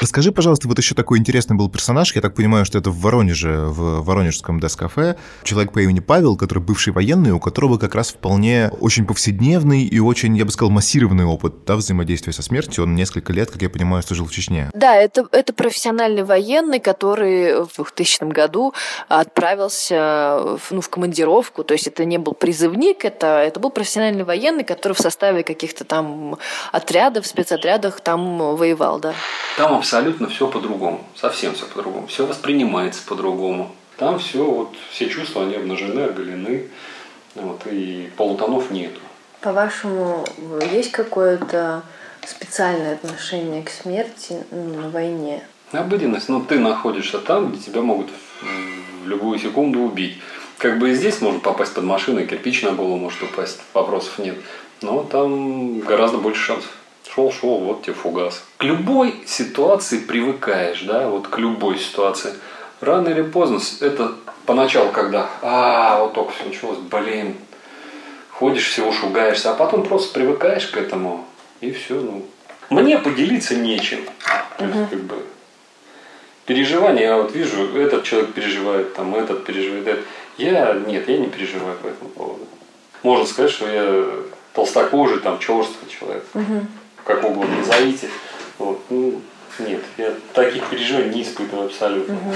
Расскажи, 0.00 0.30
пожалуйста, 0.30 0.68
вот 0.68 0.78
еще 0.78 0.94
такой 0.94 1.18
интересный 1.18 1.56
был 1.56 1.68
персонаж. 1.68 2.14
Я 2.14 2.20
так 2.20 2.34
понимаю, 2.34 2.64
что 2.64 2.78
это 2.78 2.90
в 2.90 3.00
Воронеже, 3.00 3.64
в 3.66 4.04
Воронежском 4.04 4.60
Дескафе. 4.60 5.16
Человек 5.42 5.72
по 5.72 5.80
имени 5.80 5.98
Павел, 5.98 6.36
который 6.36 6.60
бывший 6.60 6.92
военный, 6.92 7.32
у 7.32 7.40
которого 7.40 7.78
как 7.78 7.96
раз 7.96 8.10
вполне 8.10 8.70
очень 8.80 9.06
повседневный 9.06 9.82
и 9.82 9.98
очень, 9.98 10.36
я 10.36 10.44
бы 10.44 10.52
сказал, 10.52 10.70
массированный 10.70 11.24
опыт 11.24 11.64
да, 11.66 11.74
взаимодействия 11.74 12.32
со 12.32 12.42
смертью. 12.42 12.84
Он 12.84 12.94
несколько 12.94 13.32
лет, 13.32 13.50
как 13.50 13.60
я 13.60 13.68
понимаю, 13.68 14.04
служил 14.04 14.26
в 14.26 14.30
Чечне. 14.30 14.70
Да, 14.72 14.94
это, 14.94 15.26
это 15.32 15.52
профессиональный 15.52 16.22
военный, 16.22 16.78
который 16.78 17.64
в 17.64 17.74
2000 17.74 18.32
году 18.32 18.74
отправился 19.08 20.58
ну, 20.70 20.80
в 20.80 20.88
командировку. 20.88 21.64
То 21.64 21.74
есть 21.74 21.88
это 21.88 22.04
не 22.04 22.18
был 22.18 22.34
призывник, 22.34 23.04
это, 23.04 23.42
это 23.42 23.58
был 23.58 23.70
профессиональный 23.70 24.22
военный, 24.22 24.62
который 24.62 24.92
в 24.92 25.00
составе 25.00 25.42
каких-то 25.42 25.84
там 25.84 26.38
отрядов, 26.70 27.26
спецотрядах 27.26 28.00
там 28.00 28.56
воевал, 28.56 29.00
да. 29.00 29.14
Там 29.58 29.74
абсолютно 29.74 30.28
все 30.28 30.46
по-другому, 30.46 31.04
совсем 31.16 31.52
все 31.52 31.66
по-другому, 31.66 32.06
все 32.06 32.24
воспринимается 32.24 33.02
по-другому. 33.04 33.74
Там 33.96 34.20
все, 34.20 34.44
вот, 34.44 34.72
все 34.92 35.08
чувства, 35.08 35.42
они 35.42 35.56
обнажены, 35.56 36.02
оголены, 36.02 36.68
вот, 37.34 37.66
и 37.66 38.08
полутонов 38.16 38.70
нету. 38.70 39.00
По-вашему, 39.40 40.24
есть 40.72 40.92
какое-то 40.92 41.82
специальное 42.24 42.94
отношение 42.94 43.64
к 43.64 43.70
смерти 43.70 44.44
на 44.52 44.90
войне? 44.90 45.42
Обыденность. 45.72 46.28
Но 46.28 46.38
ну, 46.38 46.44
ты 46.44 46.60
находишься 46.60 47.18
там, 47.18 47.50
где 47.50 47.60
тебя 47.60 47.82
могут 47.82 48.10
в 48.40 49.08
любую 49.08 49.40
секунду 49.40 49.80
убить. 49.80 50.18
Как 50.58 50.78
бы 50.78 50.90
и 50.90 50.94
здесь 50.94 51.20
можно 51.20 51.40
попасть 51.40 51.74
под 51.74 51.82
машину, 51.82 52.20
и 52.20 52.26
кирпич 52.26 52.62
на 52.62 52.70
голову 52.70 52.96
может 52.96 53.20
упасть, 53.24 53.58
вопросов 53.74 54.20
нет. 54.20 54.36
Но 54.82 55.02
там 55.02 55.80
гораздо 55.80 56.18
больше 56.18 56.44
шансов 56.44 56.77
шел-шел, 57.18 57.58
вот 57.58 57.82
тебе 57.82 57.94
фугас. 57.94 58.44
К 58.58 58.64
любой 58.64 59.14
ситуации 59.26 59.98
привыкаешь, 59.98 60.82
да, 60.82 61.08
вот 61.08 61.26
к 61.26 61.38
любой 61.38 61.78
ситуации. 61.78 62.32
Рано 62.80 63.08
или 63.08 63.22
поздно, 63.22 63.58
это 63.80 64.12
поначалу, 64.46 64.92
когда, 64.92 65.28
а, 65.42 66.00
вот 66.00 66.12
только 66.12 66.32
все 66.32 66.44
началось, 66.44 66.78
блин, 66.78 67.34
ходишь, 68.30 68.68
всего 68.68 68.92
шугаешься, 68.92 69.50
а 69.50 69.54
потом 69.54 69.82
просто 69.82 70.14
привыкаешь 70.14 70.68
к 70.68 70.76
этому, 70.76 71.26
и 71.60 71.72
все, 71.72 71.94
ну. 71.94 72.24
Мне 72.70 72.98
поделиться 72.98 73.56
нечем. 73.56 74.00
То 74.56 74.64
есть, 74.64 74.90
как 74.90 75.00
бы, 75.00 75.16
переживания, 76.46 77.02
я 77.02 77.16
вот 77.16 77.34
вижу, 77.34 77.76
этот 77.76 78.04
человек 78.04 78.32
переживает, 78.32 78.94
там, 78.94 79.16
этот 79.16 79.44
переживает, 79.44 79.88
этот. 79.88 80.04
Я, 80.36 80.74
нет, 80.86 81.08
я 81.08 81.18
не 81.18 81.26
переживаю 81.26 81.76
по 81.78 81.88
этому 81.88 82.10
поводу. 82.10 82.46
Можно 83.02 83.26
сказать, 83.26 83.50
что 83.50 83.68
я 83.68 84.04
толстокожий, 84.52 85.18
там, 85.18 85.40
черствый 85.40 85.90
человек. 85.90 86.24
Угу 86.34 86.66
как 87.08 87.24
угодно 87.24 87.56
назовите. 87.56 88.08
Вот. 88.58 88.84
Ну, 88.90 89.20
нет, 89.58 89.82
я 89.96 90.14
таких 90.34 90.68
переживаний 90.68 91.14
не 91.14 91.22
испытываю 91.22 91.66
абсолютно. 91.66 92.14
Угу. 92.14 92.34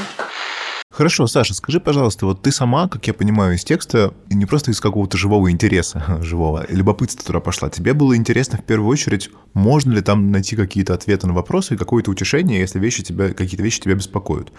Хорошо, 0.91 1.27
Саша, 1.27 1.55
скажи, 1.55 1.79
пожалуйста, 1.79 2.27
вот 2.27 2.43
ты 2.43 2.53
сама, 2.53 2.89
как 2.89 3.07
я 3.07 3.15
понимаю 3.15 3.55
из 3.55 3.65
текста, 3.65 4.13
не 4.31 4.45
просто 4.45 4.71
из 4.71 4.81
какого-то 4.81 5.17
живого 5.17 5.51
интереса, 5.51 6.03
живого 6.23 6.67
любопытства 6.69 7.25
туда 7.25 7.41
пошла, 7.41 7.71
тебе 7.71 7.93
было 7.93 8.17
интересно 8.17 8.59
в 8.59 8.65
первую 8.65 8.91
очередь, 8.91 9.31
можно 9.55 9.93
ли 9.93 10.01
там 10.03 10.31
найти 10.31 10.57
какие-то 10.57 10.95
ответы 10.95 11.27
на 11.27 11.33
вопросы 11.33 11.75
и 11.75 11.79
какое-то 11.79 12.11
утешение, 12.11 12.61
если 12.61 12.79
вещи 12.79 13.03
тебя, 13.03 13.33
какие-то 13.33 13.63
вещи 13.63 13.81
тебя 13.81 13.95
беспокоят. 13.95 14.53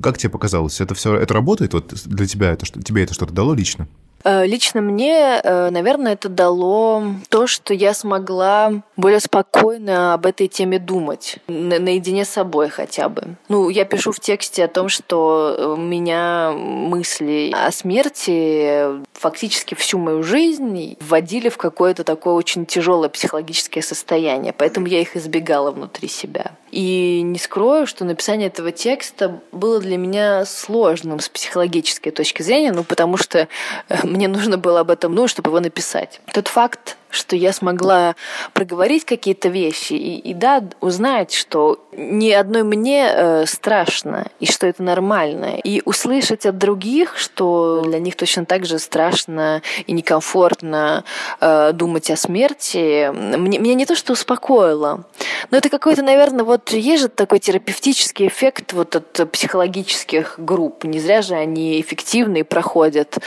Как 0.00 0.18
тебе 0.18 0.30
показалось, 0.30 0.80
это 0.80 0.94
все, 0.94 1.16
это 1.16 1.34
работает? 1.34 1.72
Вот 1.74 1.92
для 2.04 2.26
тебя 2.26 2.52
это, 2.52 2.66
тебе 2.66 3.02
это 3.02 3.14
что-то 3.14 3.32
дало 3.32 3.54
лично? 3.54 3.88
Э, 4.24 4.46
лично 4.46 4.80
мне, 4.80 5.40
э, 5.42 5.70
наверное, 5.70 6.12
это 6.12 6.28
дало 6.28 7.02
то, 7.28 7.46
что 7.46 7.72
я 7.72 7.94
смогла 7.94 8.82
более 8.96 9.20
спокойно 9.20 10.14
об 10.14 10.26
этой 10.26 10.48
теме 10.48 10.78
думать, 10.78 11.38
наедине 11.48 12.24
с 12.24 12.30
собой 12.30 12.68
хотя 12.68 13.08
бы. 13.08 13.36
Ну, 13.48 13.68
я 13.68 13.84
пишу 13.84 14.12
в 14.12 14.20
тексте 14.20 14.64
о 14.64 14.68
том, 14.68 14.88
что 14.88 15.74
у 15.76 15.80
меня 15.80 16.52
мысли 16.52 17.52
о 17.54 17.70
смерти 17.72 19.00
фактически 19.14 19.74
всю 19.74 19.98
мою 19.98 20.22
жизнь 20.22 20.96
вводили 21.00 21.48
в 21.48 21.56
какое-то 21.56 22.04
такое 22.04 22.34
очень 22.34 22.66
тяжелое 22.66 23.08
психологическое 23.08 23.82
состояние, 23.82 24.52
поэтому 24.52 24.86
я 24.86 25.00
их 25.00 25.16
избегала 25.16 25.70
внутри 25.70 26.08
себя. 26.08 26.52
И 26.70 27.22
не 27.22 27.38
скрою, 27.38 27.86
что 27.86 28.04
написание 28.04 28.46
этого 28.46 28.70
текста 28.70 29.40
было 29.50 29.80
для 29.80 29.96
меня 29.96 30.44
сложным 30.44 31.18
с 31.18 31.28
психологической 31.28 32.12
точки 32.12 32.42
зрения, 32.42 32.70
ну, 32.70 32.84
потому 32.84 33.16
что 33.16 33.48
э, 33.88 33.96
мне 34.10 34.28
нужно 34.28 34.58
было 34.58 34.80
об 34.80 34.90
этом, 34.90 35.14
ну, 35.14 35.28
чтобы 35.28 35.50
его 35.50 35.60
написать. 35.60 36.20
Тот 36.32 36.48
факт, 36.48 36.96
что 37.10 37.36
я 37.36 37.52
смогла 37.52 38.14
проговорить 38.52 39.04
какие-то 39.04 39.48
вещи 39.48 39.94
и, 39.94 40.18
и 40.18 40.34
да, 40.34 40.62
узнать, 40.80 41.32
что 41.32 41.78
ни 41.92 42.30
одной 42.30 42.62
мне 42.62 43.08
э, 43.12 43.46
страшно 43.46 44.26
и 44.38 44.46
что 44.46 44.66
это 44.66 44.82
нормально. 44.82 45.56
И 45.62 45.82
услышать 45.84 46.46
от 46.46 46.58
других, 46.58 47.16
что 47.16 47.82
для 47.84 47.98
них 47.98 48.16
точно 48.16 48.44
так 48.46 48.64
же 48.64 48.78
страшно 48.78 49.62
и 49.86 49.92
некомфортно 49.92 51.04
э, 51.40 51.72
думать 51.72 52.10
о 52.10 52.16
смерти, 52.16 53.10
мне, 53.12 53.58
меня 53.58 53.74
не 53.74 53.86
то 53.86 53.96
что 53.96 54.12
успокоило, 54.12 55.04
но 55.50 55.56
это 55.56 55.68
какой-то, 55.68 56.02
наверное, 56.02 56.44
вот 56.44 56.70
есть 56.70 57.02
же 57.02 57.08
такой 57.08 57.38
терапевтический 57.38 58.28
эффект 58.28 58.72
вот 58.72 58.96
от 58.96 59.30
психологических 59.32 60.34
групп. 60.38 60.84
Не 60.84 61.00
зря 61.00 61.22
же 61.22 61.34
они 61.34 61.80
эффективные 61.80 62.44
проходят. 62.44 63.18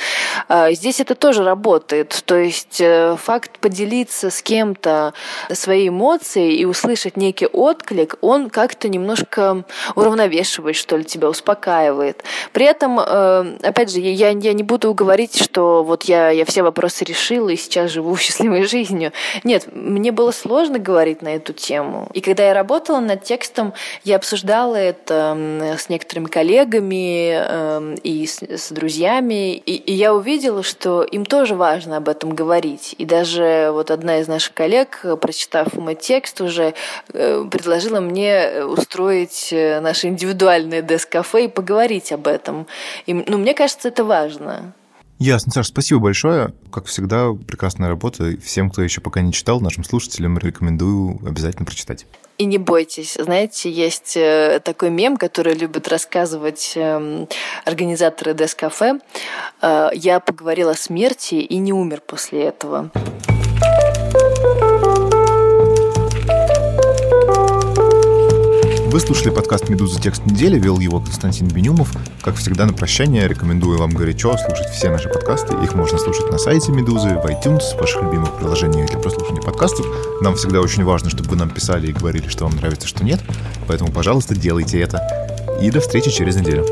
Э, 0.50 0.72
здесь 0.72 1.00
это 1.00 1.16
тоже 1.16 1.44
работает. 1.44 2.24
То 2.26 2.36
есть 2.36 2.80
э, 2.80 3.16
факт 3.22 3.60
поделиться 3.74 4.30
с 4.30 4.44
кем-то 4.44 5.16
своей 5.52 5.90
эмоцией 5.90 6.58
и 6.58 6.66
услышать 6.66 7.18
некий 7.18 7.48
отклик, 7.48 8.18
он 8.22 8.52
как-то 8.52 8.88
немножко 8.88 9.64
уравновешивает, 9.96 10.76
что 10.76 10.96
ли, 10.96 11.04
тебя 11.04 11.28
успокаивает. 11.28 12.24
При 12.52 12.68
этом, 12.68 13.00
э, 13.00 13.58
опять 13.64 13.92
же, 13.92 14.00
я, 14.00 14.30
я 14.30 14.54
не 14.54 14.62
буду 14.62 14.94
говорить, 14.94 15.44
что 15.44 15.84
вот 15.84 16.04
я, 16.04 16.30
я 16.30 16.46
все 16.46 16.62
вопросы 16.62 17.04
решила 17.04 17.50
и 17.50 17.56
сейчас 17.56 17.90
живу 17.90 18.16
счастливой 18.18 18.66
жизнью. 18.66 19.12
Нет, 19.44 19.66
мне 19.74 20.12
было 20.12 20.30
сложно 20.30 20.78
говорить 20.78 21.24
на 21.24 21.30
эту 21.30 21.52
тему. 21.54 22.10
И 22.14 22.22
когда 22.22 22.46
я 22.46 22.54
работала 22.54 23.00
над 23.00 23.24
текстом, 23.24 23.74
я 24.04 24.18
обсуждала 24.18 24.76
это 24.76 25.36
с 25.80 25.90
некоторыми 25.90 26.28
коллегами 26.28 27.34
э, 27.34 27.96
и 28.04 28.28
с, 28.28 28.40
с 28.44 28.72
друзьями, 28.72 29.56
и, 29.56 29.74
и 29.74 29.94
я 29.94 30.14
увидела, 30.14 30.62
что 30.62 31.02
им 31.02 31.26
тоже 31.26 31.56
важно 31.56 31.98
об 31.98 32.08
этом 32.08 32.36
говорить. 32.36 32.84
И 32.98 33.06
даже 33.06 33.63
вот 33.72 33.92
одна 33.92 34.20
из 34.20 34.28
наших 34.28 34.54
коллег, 34.54 35.06
прочитав 35.22 35.74
мой 35.74 35.96
текст, 35.96 36.42
уже 36.42 36.74
э, 37.14 37.46
предложила 37.50 38.00
мне 38.00 38.64
устроить 38.66 39.50
э, 39.52 39.80
наше 39.80 40.08
индивидуальное 40.08 40.82
деск-кафе 40.82 41.46
и 41.46 41.48
поговорить 41.48 42.12
об 42.12 42.28
этом. 42.28 42.68
И, 43.06 43.14
ну, 43.14 43.38
мне 43.38 43.54
кажется, 43.54 43.88
это 43.88 44.04
важно. 44.04 44.74
Ясно, 45.20 45.54
Саш, 45.54 45.68
спасибо 45.68 46.02
большое. 46.02 46.54
Как 46.72 46.86
всегда, 46.86 47.32
прекрасная 47.34 47.88
работа. 47.88 48.36
Всем, 48.44 48.70
кто 48.70 48.82
еще 48.82 49.00
пока 49.00 49.22
не 49.22 49.32
читал, 49.32 49.62
нашим 49.62 49.84
слушателям 49.84 50.38
рекомендую 50.38 51.20
обязательно 51.26 51.66
прочитать. 51.66 52.06
И 52.40 52.46
не 52.46 52.58
бойтесь, 52.58 53.14
знаете, 53.20 53.72
есть 53.72 54.18
э, 54.18 54.60
такой 54.64 54.90
мем, 54.90 55.18
который 55.18 55.54
любят 55.54 55.88
рассказывать 55.88 56.74
эм, 56.76 57.30
организаторы 57.64 58.34
Дескафе. 58.34 59.00
Э, 59.62 59.90
Я 59.94 60.20
поговорила 60.20 60.72
о 60.72 60.76
смерти 60.76 61.36
и 61.36 61.58
не 61.58 61.72
умер 61.74 62.02
после 62.06 62.46
этого. 62.46 62.92
Вы 68.94 69.00
слушали 69.00 69.32
подкаст 69.32 69.70
«Медуза. 69.70 70.00
Текст 70.00 70.24
недели», 70.24 70.60
вел 70.60 70.78
его 70.78 71.00
Константин 71.00 71.48
Бенюмов. 71.48 71.92
Как 72.22 72.36
всегда, 72.36 72.68
на 72.68 72.74
прощание 72.74 73.28
рекомендую 73.28 73.80
вам 73.80 73.90
горячо 73.90 74.38
слушать 74.38 74.70
все 74.70 74.92
наши 74.92 75.10
подкасты. 75.10 75.56
Их 75.64 75.74
можно 75.74 75.98
слушать 75.98 76.30
на 76.30 76.38
сайте 76.38 76.72
«Медузы», 76.72 77.10
в 77.10 77.26
iTunes, 77.26 77.76
в 77.76 77.80
ваших 77.80 78.04
любимых 78.04 78.38
приложениях 78.38 78.92
для 78.92 79.00
прослушивания 79.00 79.42
подкастов. 79.42 79.88
Нам 80.22 80.36
всегда 80.36 80.62
очень 80.62 80.84
важно, 80.84 81.10
чтобы 81.10 81.28
вы 81.30 81.38
нам 81.38 81.50
писали 81.50 81.88
и 81.88 81.92
говорили, 81.92 82.28
что 82.28 82.46
вам 82.46 82.56
нравится, 82.56 82.88
что 82.88 83.04
нет. 83.04 83.20
Поэтому, 83.68 83.92
пожалуйста, 83.92 84.36
делайте 84.36 84.80
это. 84.80 85.02
И 85.60 85.72
до 85.72 85.80
встречи 85.82 86.12
через 86.12 86.36
неделю. 86.36 86.64